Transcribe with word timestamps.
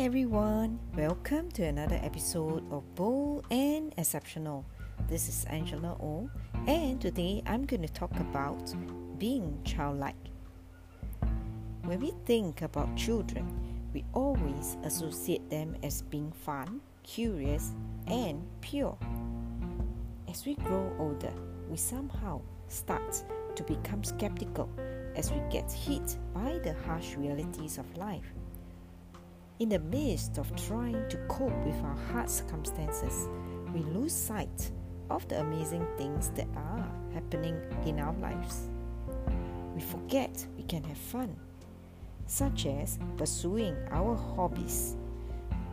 everyone, 0.00 0.78
welcome 0.96 1.50
to 1.50 1.62
another 1.62 2.00
episode 2.02 2.64
of 2.72 2.82
Bold 2.94 3.44
and 3.50 3.92
Exceptional. 3.98 4.64
This 5.10 5.28
is 5.28 5.44
Angela 5.44 5.90
O, 6.00 6.30
and 6.66 6.98
today 6.98 7.42
I'm 7.44 7.66
going 7.66 7.82
to 7.82 7.92
talk 7.92 8.18
about 8.18 8.74
being 9.18 9.60
childlike. 9.62 10.16
When 11.84 12.00
we 12.00 12.14
think 12.24 12.62
about 12.62 12.96
children, 12.96 13.46
we 13.92 14.02
always 14.14 14.78
associate 14.84 15.50
them 15.50 15.76
as 15.82 16.00
being 16.00 16.32
fun, 16.32 16.80
curious, 17.02 17.72
and 18.06 18.42
pure. 18.62 18.96
As 20.30 20.46
we 20.46 20.54
grow 20.54 20.90
older, 20.98 21.34
we 21.68 21.76
somehow 21.76 22.40
start 22.68 23.22
to 23.54 23.62
become 23.64 24.02
skeptical 24.02 24.70
as 25.14 25.30
we 25.30 25.42
get 25.50 25.70
hit 25.70 26.16
by 26.32 26.58
the 26.64 26.74
harsh 26.86 27.16
realities 27.16 27.76
of 27.76 27.84
life. 27.98 28.32
In 29.60 29.68
the 29.68 29.78
midst 29.78 30.38
of 30.38 30.50
trying 30.56 31.06
to 31.10 31.18
cope 31.28 31.54
with 31.66 31.78
our 31.82 31.96
hard 32.10 32.30
circumstances, 32.30 33.28
we 33.74 33.80
lose 33.80 34.14
sight 34.14 34.70
of 35.10 35.28
the 35.28 35.38
amazing 35.38 35.86
things 35.98 36.30
that 36.30 36.48
are 36.56 36.88
happening 37.12 37.60
in 37.84 38.00
our 38.00 38.14
lives. 38.14 38.70
We 39.74 39.82
forget 39.82 40.46
we 40.56 40.62
can 40.62 40.82
have 40.84 40.96
fun, 40.96 41.36
such 42.26 42.64
as 42.64 42.98
pursuing 43.18 43.76
our 43.90 44.16
hobbies, 44.16 44.96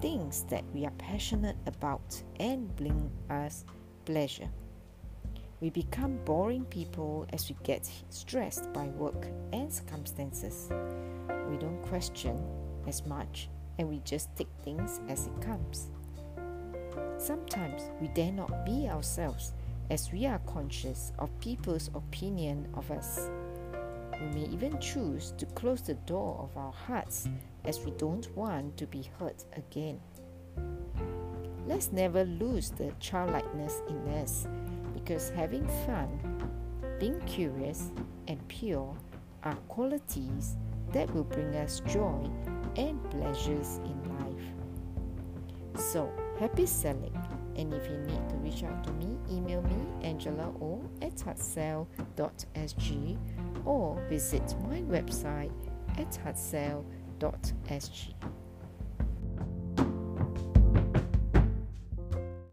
things 0.02 0.44
that 0.50 0.66
we 0.74 0.86
are 0.86 0.92
passionate 0.98 1.56
about 1.66 2.22
and 2.42 2.76
bring 2.76 3.10
us 3.30 3.64
pleasure. 4.04 4.50
We 5.62 5.70
become 5.70 6.20
boring 6.26 6.66
people 6.66 7.26
as 7.32 7.48
we 7.48 7.56
get 7.64 7.90
stressed 8.10 8.74
by 8.74 8.88
work 8.88 9.28
and 9.54 9.72
circumstances. 9.72 10.68
We 11.50 11.56
don't 11.56 11.82
question 11.84 12.38
as 12.86 13.06
much 13.06 13.48
and 13.78 13.88
we 13.88 14.00
just 14.00 14.36
take 14.36 14.50
things 14.64 15.00
as 15.08 15.28
it 15.28 15.42
comes. 15.42 15.90
Sometimes 17.18 17.90
we 18.00 18.08
dare 18.10 18.32
not 18.32 18.66
be 18.66 18.88
ourselves 18.88 19.54
as 19.90 20.12
we 20.12 20.26
are 20.26 20.40
conscious 20.40 21.12
of 21.20 21.40
people's 21.40 21.90
opinion 21.96 22.68
of 22.74 22.90
us. 22.92 23.30
We 24.20 24.28
may 24.28 24.48
even 24.48 24.80
choose 24.80 25.34
to 25.38 25.46
close 25.48 25.82
the 25.82 25.94
door 25.94 26.40
of 26.40 26.58
our 26.58 26.72
hearts 26.72 27.28
as 27.66 27.80
we 27.80 27.92
don't 27.92 28.36
want 28.36 28.78
to 28.78 28.88
be 28.88 29.10
hurt 29.20 29.44
again. 29.56 30.00
Let's 31.68 31.92
never 31.92 32.24
lose 32.24 32.70
the 32.70 32.94
childlikeness 33.00 33.82
in 33.90 34.08
us 34.10 34.48
because 34.94 35.30
having 35.30 35.68
fun, 35.86 36.10
being 37.00 37.20
curious, 37.22 37.92
and 38.28 38.46
pure 38.48 38.96
are 39.44 39.56
qualities 39.68 40.56
that 40.92 41.14
will 41.14 41.24
bring 41.24 41.56
us 41.56 41.82
joy 41.88 42.30
and 42.78 43.04
pleasures 43.10 43.80
in 43.84 44.02
life. 44.20 44.44
So, 45.82 46.12
happy 46.40 46.66
selling! 46.66 47.16
And 47.56 47.74
if 47.74 47.90
you 47.90 47.98
need 47.98 48.30
to 48.30 48.36
reach 48.36 48.64
out 48.64 48.84
to 48.84 48.92
me, 48.94 49.18
email 49.32 49.62
me 49.64 49.76
angelao 50.04 50.88
at 51.02 51.16
heartsell.sg 51.16 51.88
or 53.66 54.00
visit 54.10 54.56
my 54.70 54.82
website 54.82 55.52
at 55.98 56.12
heartsell.sg. 56.24 58.14